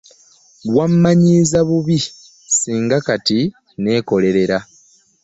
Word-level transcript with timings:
Wammanyiiza 0.75 1.59
bubi 1.67 1.97
ssinga 2.03 2.97
kati 3.07 3.39
nneekolerera. 3.79 4.57